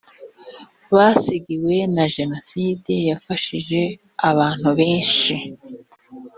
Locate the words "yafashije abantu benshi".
3.09-5.33